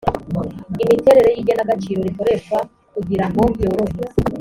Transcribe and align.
imiterere 0.83 1.29
y 1.33 1.39
igenagaciro 1.41 1.99
rikoreshwa 2.07 2.57
kugira 2.93 3.25
ngo 3.29 3.41
byorohe 3.55 4.01